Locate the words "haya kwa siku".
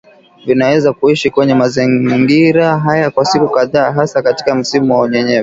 2.79-3.49